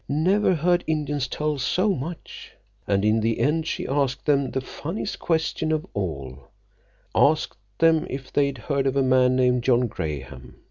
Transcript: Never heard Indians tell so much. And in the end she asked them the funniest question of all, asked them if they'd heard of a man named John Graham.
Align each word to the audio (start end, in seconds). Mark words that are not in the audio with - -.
Never 0.09 0.55
heard 0.55 0.83
Indians 0.87 1.27
tell 1.27 1.59
so 1.59 1.93
much. 1.93 2.53
And 2.87 3.05
in 3.05 3.19
the 3.19 3.39
end 3.39 3.67
she 3.67 3.87
asked 3.87 4.25
them 4.25 4.49
the 4.49 4.59
funniest 4.59 5.19
question 5.19 5.71
of 5.71 5.85
all, 5.93 6.47
asked 7.13 7.57
them 7.77 8.07
if 8.09 8.33
they'd 8.33 8.57
heard 8.57 8.87
of 8.87 8.95
a 8.95 9.03
man 9.03 9.35
named 9.35 9.61
John 9.63 9.81
Graham. 9.85 10.55